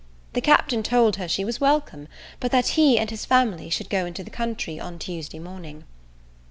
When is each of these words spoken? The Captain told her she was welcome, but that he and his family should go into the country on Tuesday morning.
The 0.33 0.41
Captain 0.41 0.81
told 0.81 1.17
her 1.17 1.27
she 1.27 1.45
was 1.45 1.61
welcome, 1.61 2.07
but 2.39 2.51
that 2.51 2.69
he 2.69 2.97
and 2.97 3.07
his 3.07 3.23
family 3.23 3.69
should 3.69 3.87
go 3.87 4.07
into 4.07 4.23
the 4.23 4.31
country 4.31 4.79
on 4.79 4.97
Tuesday 4.97 5.37
morning. 5.37 5.83